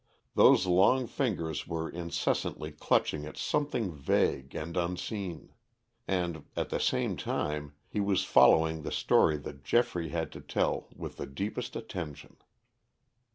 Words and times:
Those 0.33 0.65
long 0.65 1.05
fingers 1.05 1.67
were 1.67 1.87
incessantly 1.87 2.71
clutching 2.71 3.23
at 3.27 3.37
something 3.37 3.91
vague 3.93 4.55
and 4.55 4.75
unseen. 4.75 5.53
And, 6.07 6.45
at 6.55 6.71
the 6.71 6.79
same 6.79 7.15
time, 7.15 7.73
he 7.87 7.99
was 7.99 8.23
following 8.23 8.81
the 8.81 8.91
story 8.91 9.37
that 9.37 9.63
Geoffrey 9.63 10.09
had 10.09 10.31
to 10.31 10.41
tell 10.41 10.87
with 10.95 11.17
the 11.17 11.27
deepest 11.27 11.75
attention. 11.75 12.37